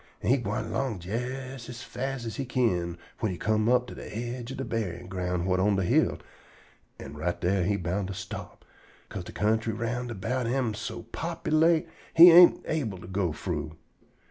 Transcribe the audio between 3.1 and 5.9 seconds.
whin he come to de aidge ob de buryin' ground whut on de